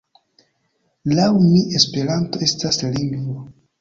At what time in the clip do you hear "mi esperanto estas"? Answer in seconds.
1.43-2.81